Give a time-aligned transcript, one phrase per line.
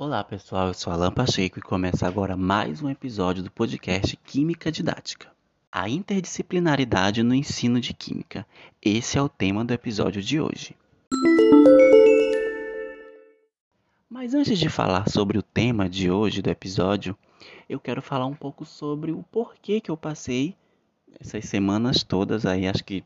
[0.00, 4.70] Olá pessoal, eu sou Alan Pacheco e começa agora mais um episódio do podcast Química
[4.70, 5.28] Didática.
[5.72, 8.46] A interdisciplinaridade no ensino de Química.
[8.80, 10.76] Esse é o tema do episódio de hoje.
[14.08, 17.18] Mas antes de falar sobre o tema de hoje do episódio,
[17.68, 20.54] eu quero falar um pouco sobre o porquê que eu passei
[21.18, 23.02] essas semanas todas aí, acho que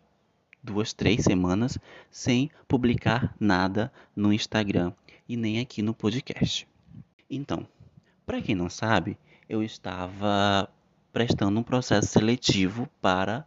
[0.63, 1.79] duas, três semanas,
[2.11, 4.93] sem publicar nada no Instagram
[5.27, 6.71] e nem aqui no podcast.
[7.35, 7.67] Então,
[8.27, 9.17] para quem não sabe,
[9.49, 10.69] eu estava
[11.11, 13.47] prestando um processo seletivo para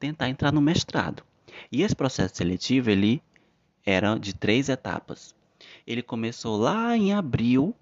[0.00, 1.22] tentar entrar no mestrado.
[1.70, 3.22] E esse processo seletivo ele
[3.84, 5.34] era de três etapas.
[5.86, 7.74] Ele começou lá em abril,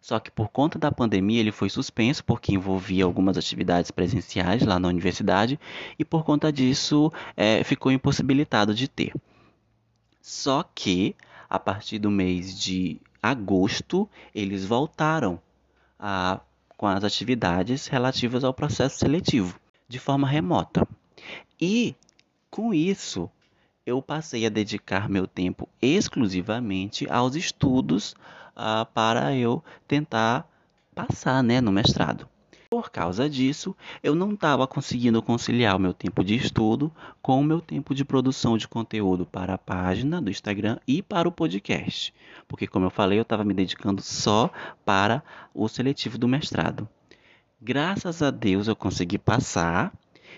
[0.00, 4.78] só que por conta da pandemia ele foi suspenso porque envolvia algumas atividades presenciais lá
[4.78, 5.58] na universidade
[5.98, 9.12] e por conta disso é, ficou impossibilitado de ter.
[10.22, 11.16] Só que
[11.48, 15.40] a partir do mês de agosto eles voltaram
[15.98, 16.40] a,
[16.76, 20.86] com as atividades relativas ao processo seletivo de forma remota.
[21.60, 21.94] E
[22.50, 23.30] com isso
[23.84, 28.14] eu passei a dedicar meu tempo exclusivamente aos estudos
[28.56, 30.48] uh, para eu tentar
[30.94, 32.28] passar né, no mestrado.
[32.70, 37.42] Por causa disso, eu não estava conseguindo conciliar o meu tempo de estudo com o
[37.42, 42.14] meu tempo de produção de conteúdo para a página do Instagram e para o podcast.
[42.46, 44.52] Porque, como eu falei, eu estava me dedicando só
[44.84, 45.20] para
[45.52, 46.88] o seletivo do mestrado.
[47.60, 49.92] Graças a Deus eu consegui passar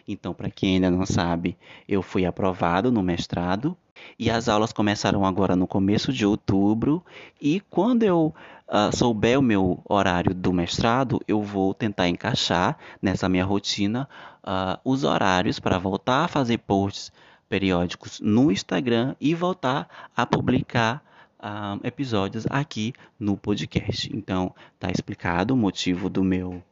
[0.06, 1.56] então, para quem ainda não sabe,
[1.88, 3.76] eu fui aprovado no mestrado
[4.18, 7.04] e as aulas começaram agora no começo de outubro.
[7.40, 8.34] E quando eu
[8.68, 14.08] uh, souber o meu horário do mestrado, eu vou tentar encaixar nessa minha rotina
[14.42, 17.12] uh, os horários para voltar a fazer posts
[17.48, 21.04] periódicos no Instagram e voltar a publicar
[21.38, 24.10] uh, episódios aqui no podcast.
[24.14, 26.62] Então, tá explicado o motivo do meu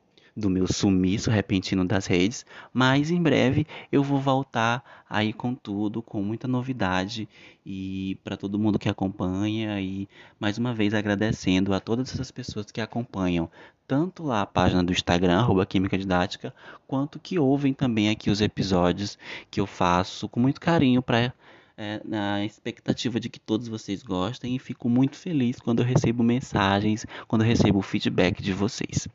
[0.40, 6.02] do meu sumiço repentino das redes, mas em breve eu vou voltar aí com tudo,
[6.02, 7.28] com muita novidade
[7.64, 10.08] e para todo mundo que acompanha e
[10.38, 13.50] mais uma vez agradecendo a todas essas pessoas que acompanham
[13.86, 16.54] tanto lá a página do Instagram arroba Química Didática,
[16.86, 19.18] quanto que ouvem também aqui os episódios
[19.50, 21.32] que eu faço com muito carinho para
[21.80, 26.22] é, na expectativa de que todos vocês gostem e fico muito feliz quando eu recebo
[26.22, 29.08] mensagens, quando eu recebo feedback de vocês.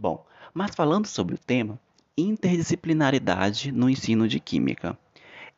[0.00, 0.24] Bom,
[0.54, 1.78] mas falando sobre o tema,
[2.16, 4.98] interdisciplinaridade no ensino de química.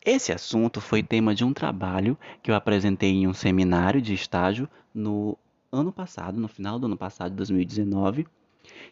[0.04, 4.68] Esse assunto foi tema de um trabalho que eu apresentei em um seminário de estágio
[4.92, 5.38] no
[5.70, 8.26] ano passado, no final do ano passado, 2019,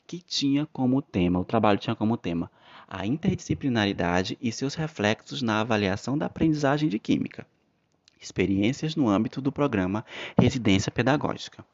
[0.06, 2.48] que tinha como tema, o trabalho tinha como tema,
[2.86, 7.44] a interdisciplinaridade e seus reflexos na avaliação da aprendizagem de química.
[8.20, 10.06] Experiências no âmbito do programa
[10.38, 11.64] Residência Pedagógica.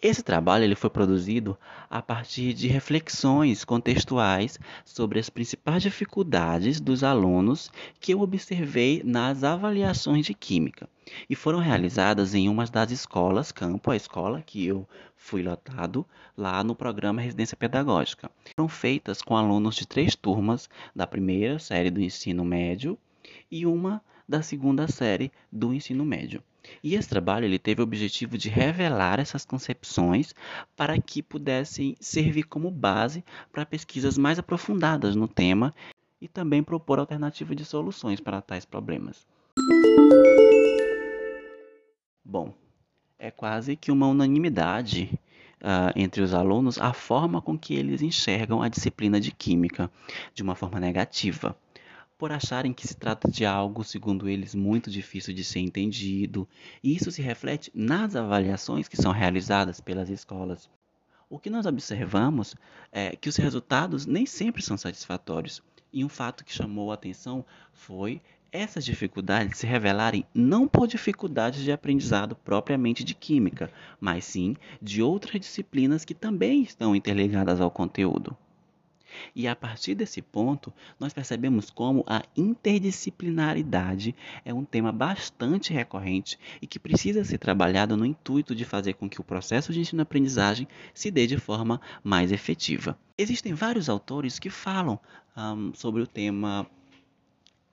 [0.00, 1.58] Esse trabalho ele foi produzido
[1.90, 9.44] a partir de reflexões contextuais sobre as principais dificuldades dos alunos que eu observei nas
[9.44, 10.88] avaliações de química
[11.30, 16.04] e foram realizadas em uma das escolas, campo, a escola que eu fui lotado
[16.36, 18.30] lá no programa Residência Pedagógica.
[18.56, 22.98] Foram feitas com alunos de três turmas da primeira série do ensino médio
[23.50, 26.42] e uma da segunda série do ensino médio.
[26.82, 30.34] E esse trabalho ele teve o objetivo de revelar essas concepções
[30.76, 35.74] para que pudessem servir como base para pesquisas mais aprofundadas no tema
[36.20, 39.26] e também propor alternativas de soluções para tais problemas.
[42.24, 42.54] Bom,
[43.18, 45.18] é quase que uma unanimidade
[45.62, 49.90] uh, entre os alunos a forma com que eles enxergam a disciplina de química
[50.34, 51.56] de uma forma negativa
[52.18, 56.48] por acharem que se trata de algo, segundo eles, muito difícil de ser entendido,
[56.82, 60.70] e isso se reflete nas avaliações que são realizadas pelas escolas.
[61.28, 62.54] O que nós observamos
[62.90, 67.44] é que os resultados nem sempre são satisfatórios, e um fato que chamou a atenção
[67.72, 68.20] foi
[68.50, 73.70] essas dificuldades se revelarem não por dificuldades de aprendizado propriamente de química,
[74.00, 78.36] mas sim de outras disciplinas que também estão interligadas ao conteúdo.
[79.34, 84.14] E a partir desse ponto, nós percebemos como a interdisciplinaridade
[84.44, 89.08] é um tema bastante recorrente e que precisa ser trabalhado no intuito de fazer com
[89.08, 92.98] que o processo de ensino-aprendizagem se dê de forma mais efetiva.
[93.18, 94.98] Existem vários autores que falam
[95.36, 96.66] um, sobre o tema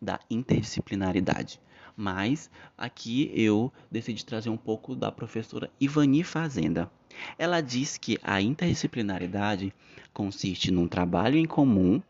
[0.02, 1.60] da interdisciplinaridade
[1.96, 6.92] mas aqui eu decidi trazer um pouco da professora Ivani Fazenda.
[7.38, 9.74] Ela diz que a interdisciplinaridade
[10.14, 12.02] consiste num trabalho em comum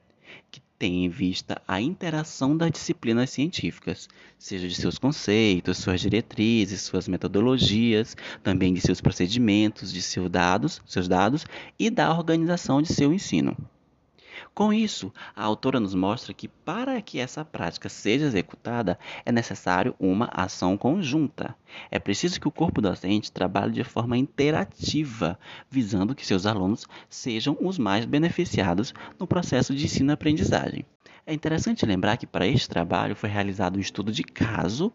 [0.52, 6.82] que tem em vista a interação das disciplinas científicas, seja de seus conceitos, suas diretrizes,
[6.82, 11.46] suas metodologias, também de seus procedimentos, de seus dados, seus dados
[11.80, 13.56] e da organização de seu ensino.
[14.54, 19.96] Com isso, a autora nos mostra que para que essa prática seja executada é necessário
[20.00, 21.56] uma ação conjunta.
[21.90, 25.40] É preciso que o corpo docente trabalhe de forma interativa,
[25.70, 30.86] visando que seus alunos sejam os mais beneficiados no processo de ensino-aprendizagem.
[31.26, 34.92] É interessante lembrar que para este trabalho foi realizado um estudo de caso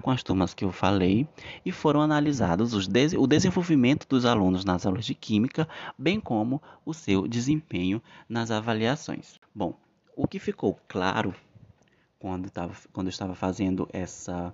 [0.00, 1.26] com as turmas que eu falei
[1.64, 6.60] e foram analisados os des o desenvolvimento dos alunos nas aulas de química, bem como
[6.84, 9.38] o seu desempenho nas avaliações.
[9.54, 9.74] Bom,
[10.16, 11.34] o que ficou claro
[12.18, 14.52] quando, tava, quando eu estava fazendo essa,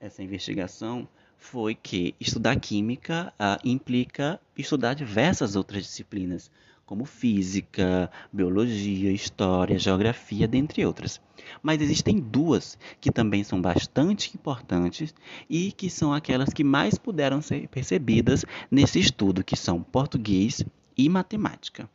[0.00, 1.08] essa investigação
[1.38, 6.50] foi que estudar química ah, implica estudar diversas outras disciplinas,
[6.90, 11.20] como física, biologia, história, geografia, dentre outras.
[11.62, 15.14] Mas existem duas que também são bastante importantes
[15.48, 20.64] e que são aquelas que mais puderam ser percebidas nesse estudo, que são português
[20.98, 21.88] e matemática.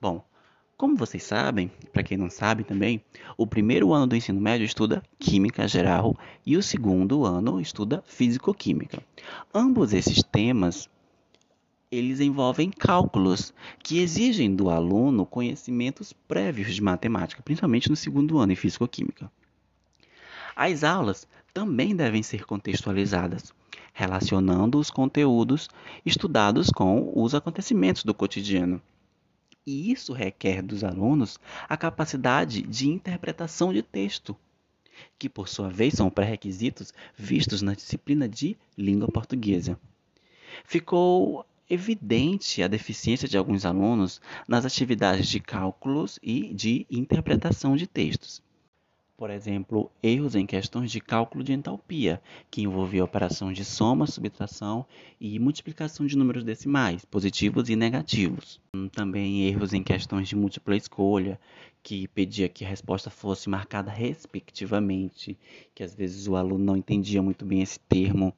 [0.00, 0.24] Bom,
[0.76, 3.00] como vocês sabem, para quem não sabe também,
[3.36, 9.00] o primeiro ano do ensino médio estuda Química Geral e o segundo ano estuda Físico-Química.
[9.54, 10.90] Ambos esses temas
[11.92, 13.52] eles envolvem cálculos
[13.82, 19.30] que exigem do aluno conhecimentos prévios de matemática, principalmente no segundo ano em físico-química.
[20.56, 23.52] As aulas também devem ser contextualizadas,
[23.92, 25.68] relacionando os conteúdos
[26.04, 28.80] estudados com os acontecimentos do cotidiano.
[29.66, 31.38] E isso requer dos alunos
[31.68, 34.34] a capacidade de interpretação de texto,
[35.18, 39.78] que por sua vez são pré-requisitos vistos na disciplina de língua portuguesa.
[40.64, 47.86] Ficou evidente a deficiência de alguns alunos nas atividades de cálculos e de interpretação de
[47.86, 48.42] textos.
[49.16, 52.20] Por exemplo, erros em questões de cálculo de entalpia,
[52.50, 54.84] que envolvia operação de soma, subtração
[55.18, 58.60] e multiplicação de números decimais, positivos e negativos.
[58.90, 61.40] Também erros em questões de múltipla escolha,
[61.82, 65.38] que pedia que a resposta fosse marcada respectivamente,
[65.74, 68.34] que às vezes o aluno não entendia muito bem esse termo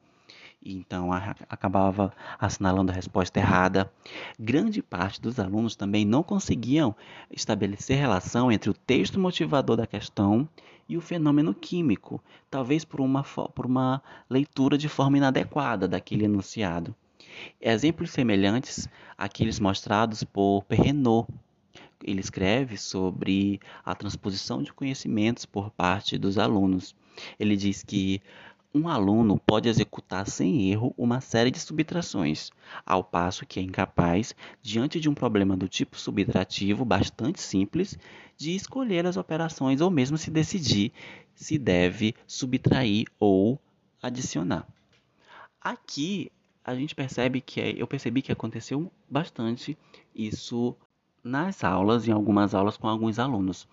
[0.65, 1.11] então
[1.47, 3.91] acabava assinalando a resposta errada.
[4.39, 6.95] Grande parte dos alunos também não conseguiam
[7.29, 10.49] estabelecer relação entre o texto motivador da questão
[10.89, 16.95] e o fenômeno químico, talvez por uma, por uma leitura de forma inadequada daquele enunciado.
[17.59, 18.87] Exemplos semelhantes
[19.17, 21.27] àqueles mostrados por Perrenot.
[22.03, 26.95] Ele escreve sobre a transposição de conhecimentos por parte dos alunos.
[27.39, 28.21] Ele diz que
[28.75, 32.51] um aluno pode executar sem erro uma série de subtrações,
[32.85, 37.97] ao passo que é incapaz, diante de um problema do tipo subtrativo bastante simples,
[38.35, 40.91] de escolher as operações ou mesmo se decidir
[41.33, 43.57] se deve subtrair ou
[44.03, 44.67] adicionar.
[45.61, 46.29] Aqui
[46.61, 49.77] a gente percebe que é, eu percebi que aconteceu bastante
[50.13, 50.75] isso
[51.23, 53.67] nas aulas, em algumas aulas com alguns alunos.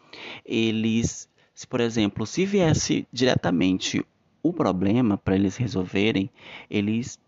[0.44, 1.28] Eles,
[1.68, 4.04] por exemplo, se viesse diretamente
[4.42, 6.30] o problema para eles resolverem,
[6.68, 7.18] eles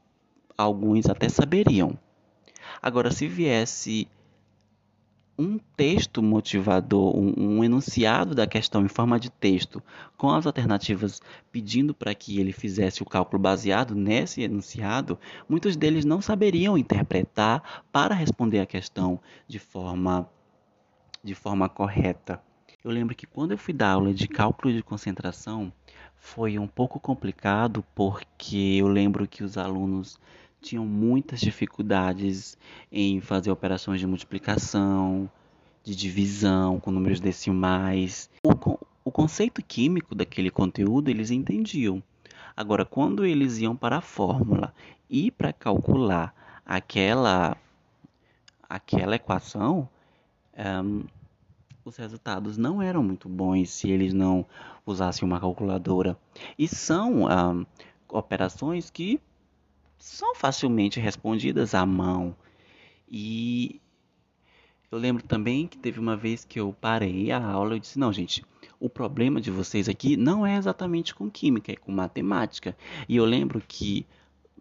[0.57, 1.99] alguns até saberiam.
[2.83, 4.09] Agora, se viesse
[5.37, 9.83] um texto motivador, um, um, enunciado da questão em forma de texto,
[10.17, 16.05] com as alternativas pedindo para que ele fizesse o cálculo baseado nesse enunciado, muitos deles
[16.05, 20.29] não saberiam interpretar para responder a questão de forma,
[21.23, 22.41] de forma correta.
[22.85, 25.73] Eu lembro que quando eu fui dar aula de cálculo de concentração,
[26.25, 30.19] foi um pouco complicado porque eu lembro que os alunos
[30.61, 32.57] tinham muitas dificuldades
[32.91, 35.31] em fazer operações de multiplicação,
[35.85, 38.31] de divisão com números decimais.
[38.43, 42.03] O, o conceito químico daquele conteúdo eles entendiam.
[42.57, 44.75] Agora, quando eles iam para a fórmula
[45.11, 47.55] e para calcular aquela,
[48.67, 49.87] aquela equação,
[50.57, 51.05] um,
[51.85, 54.47] os resultados não eram muito bons se eles não
[54.87, 56.19] usassem uma calculadora.
[56.59, 57.65] E são ah,
[58.09, 59.21] operações que
[59.99, 62.35] são facilmente respondidas à mão.
[63.09, 63.81] E
[64.91, 68.13] eu lembro também que teve uma vez que eu parei a aula e disse: Não,
[68.13, 68.45] gente,
[68.81, 72.77] o problema de vocês aqui não é exatamente com química, é com matemática.
[73.09, 74.07] E eu lembro que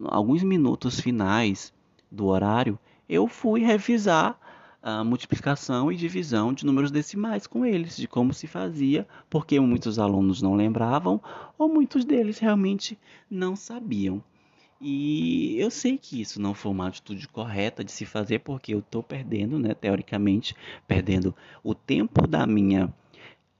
[0.04, 1.72] alguns minutos finais
[2.10, 2.78] do horário
[3.08, 4.38] eu fui revisar
[4.86, 9.98] a multiplicação e divisão de números decimais com eles, de como se fazia, porque muitos
[9.98, 11.18] alunos não lembravam
[11.56, 12.98] ou muitos deles realmente
[13.30, 14.22] não sabiam.
[14.78, 18.80] E eu sei que isso não foi uma atitude correta de se fazer, porque eu
[18.80, 20.54] estou perdendo, né, teoricamente,
[20.86, 22.92] perdendo o tempo da minha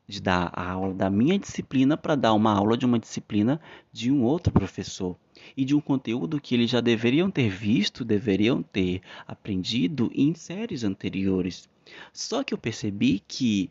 [0.07, 3.61] de dar a aula da minha disciplina para dar uma aula de uma disciplina
[3.93, 5.17] de um outro professor
[5.57, 10.85] e de um conteúdo que eles já deveriam ter visto, deveriam ter aprendido em séries
[10.85, 11.69] anteriores.
[12.13, 13.71] Só que eu percebi que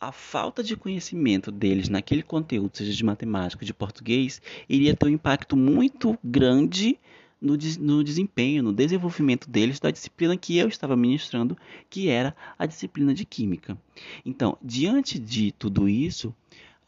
[0.00, 5.10] a falta de conhecimento deles naquele conteúdo, seja de matemática, de português, iria ter um
[5.10, 6.98] impacto muito grande
[7.42, 11.58] no, no desempenho, no desenvolvimento deles da disciplina que eu estava ministrando,
[11.90, 13.76] que era a disciplina de Química.
[14.24, 16.32] Então, diante de tudo isso,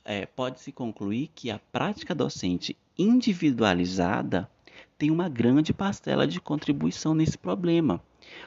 [0.05, 4.49] é, pode-se concluir que a prática docente individualizada
[4.97, 8.01] tem uma grande parcela de contribuição nesse problema.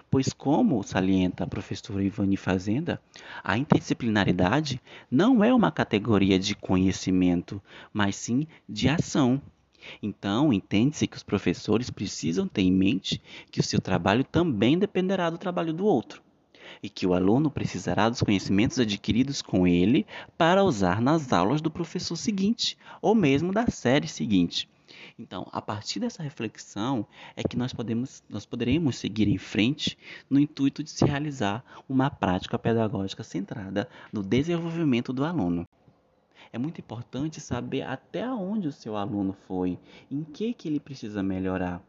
[0.09, 3.01] Pois, como salienta a professora Ivani Fazenda,
[3.43, 7.61] a interdisciplinaridade não é uma categoria de conhecimento,
[7.93, 9.41] mas sim de ação.
[10.01, 15.29] Então, entende-se que os professores precisam ter em mente que o seu trabalho também dependerá
[15.29, 16.21] do trabalho do outro
[16.81, 20.05] e que o aluno precisará dos conhecimentos adquiridos com ele
[20.37, 24.69] para usar nas aulas do professor seguinte ou mesmo da série seguinte.
[25.19, 29.97] Então, a partir dessa reflexão é que nós podemos nós poderemos seguir em frente
[30.29, 35.67] no intuito de se realizar uma prática pedagógica centrada no desenvolvimento do aluno.
[36.51, 39.77] É muito importante saber até onde o seu aluno foi,
[40.09, 41.81] em que, que ele precisa melhorar,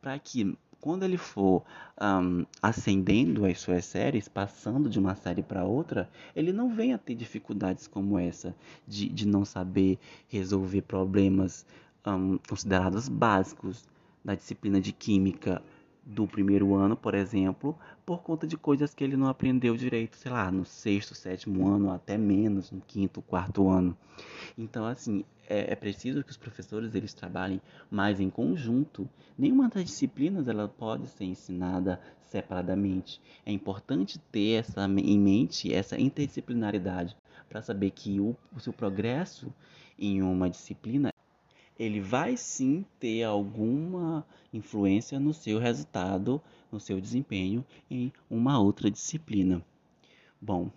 [0.00, 1.64] para que quando ele for
[2.00, 7.14] um, ascendendo as suas séries, passando de uma série para outra, ele não venha ter
[7.14, 8.54] dificuldades como essa,
[8.86, 9.98] de, de não saber
[10.28, 11.66] resolver problemas
[12.06, 13.84] um, considerados básicos
[14.24, 15.62] da disciplina de química
[16.06, 20.30] do primeiro ano, por exemplo, por conta de coisas que ele não aprendeu direito, sei
[20.30, 23.96] lá, no sexto, sétimo ano, até menos, no quinto, quarto ano.
[24.56, 27.60] Então, assim, é, é preciso que os professores eles trabalhem
[27.90, 29.08] mais em conjunto.
[29.36, 33.20] Nenhuma das disciplinas ela pode ser ensinada separadamente.
[33.44, 37.16] É importante ter essa em mente essa interdisciplinaridade
[37.48, 39.52] para saber que o, o seu progresso
[39.98, 41.10] em uma disciplina
[41.78, 46.40] ele vai sim ter alguma influência no seu resultado,
[46.70, 49.62] no seu desempenho em uma outra disciplina.
[50.40, 50.70] Bom,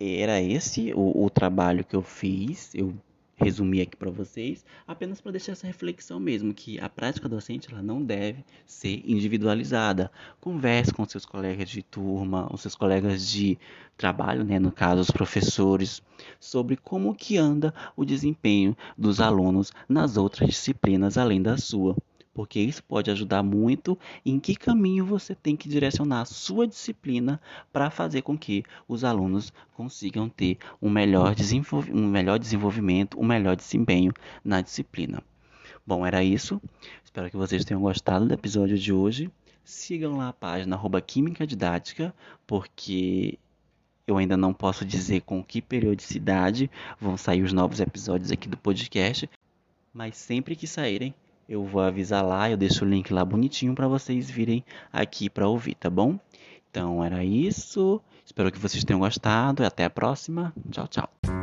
[0.00, 2.74] era esse o, o trabalho que eu fiz.
[2.74, 2.94] Eu
[3.38, 7.82] resumir aqui para vocês, apenas para deixar essa reflexão mesmo, que a prática docente ela
[7.82, 10.10] não deve ser individualizada.
[10.40, 13.58] Converse com seus colegas de turma, os seus colegas de
[13.96, 16.02] trabalho, né, no caso os professores,
[16.40, 21.96] sobre como que anda o desempenho dos alunos nas outras disciplinas além da sua
[22.38, 27.40] porque isso pode ajudar muito em que caminho você tem que direcionar a sua disciplina
[27.72, 31.34] para fazer com que os alunos consigam ter um melhor,
[31.92, 34.12] um melhor desenvolvimento, um melhor desempenho
[34.44, 35.20] na disciplina.
[35.84, 36.62] Bom, era isso.
[37.04, 39.28] Espero que vocês tenham gostado do episódio de hoje.
[39.64, 42.14] Sigam lá a página arroba Química Didática,
[42.46, 43.36] porque
[44.06, 48.56] eu ainda não posso dizer com que periodicidade vão sair os novos episódios aqui do
[48.56, 49.28] podcast,
[49.92, 51.12] mas sempre que saírem,
[51.48, 55.48] eu vou avisar lá, eu deixo o link lá bonitinho para vocês virem aqui para
[55.48, 56.18] ouvir, tá bom?
[56.70, 58.00] Então era isso.
[58.24, 60.52] Espero que vocês tenham gostado e até a próxima.
[60.70, 61.37] Tchau, tchau.